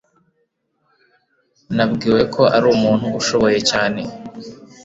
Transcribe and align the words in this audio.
Nabwiwe 1.75 2.21
ko 2.33 2.43
ari 2.55 2.65
umuntu 2.75 3.07
ushoboye 3.19 3.59
cyane 3.69 4.01